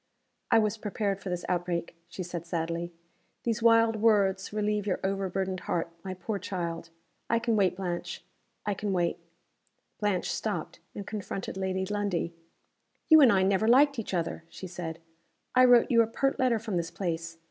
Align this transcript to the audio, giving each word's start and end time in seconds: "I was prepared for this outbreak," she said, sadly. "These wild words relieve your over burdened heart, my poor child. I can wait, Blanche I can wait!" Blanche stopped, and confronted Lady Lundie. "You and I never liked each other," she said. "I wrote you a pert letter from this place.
"I 0.49 0.57
was 0.57 0.79
prepared 0.79 1.21
for 1.21 1.29
this 1.29 1.45
outbreak," 1.47 1.95
she 2.07 2.23
said, 2.23 2.43
sadly. 2.47 2.91
"These 3.43 3.61
wild 3.61 3.97
words 3.97 4.51
relieve 4.51 4.87
your 4.87 4.99
over 5.03 5.29
burdened 5.29 5.59
heart, 5.59 5.91
my 6.03 6.15
poor 6.15 6.39
child. 6.39 6.89
I 7.29 7.37
can 7.37 7.55
wait, 7.55 7.75
Blanche 7.75 8.23
I 8.65 8.73
can 8.73 8.93
wait!" 8.93 9.19
Blanche 9.99 10.31
stopped, 10.31 10.79
and 10.95 11.05
confronted 11.05 11.55
Lady 11.55 11.85
Lundie. 11.85 12.33
"You 13.09 13.21
and 13.21 13.31
I 13.31 13.43
never 13.43 13.67
liked 13.67 13.99
each 13.99 14.15
other," 14.15 14.43
she 14.49 14.65
said. 14.65 14.97
"I 15.53 15.65
wrote 15.65 15.91
you 15.91 16.01
a 16.01 16.07
pert 16.07 16.39
letter 16.39 16.57
from 16.57 16.77
this 16.77 16.89
place. 16.89 17.37